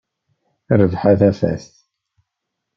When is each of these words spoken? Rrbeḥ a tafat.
Rrbeḥ 0.79 1.01
a 1.11 1.13
tafat. 1.19 1.65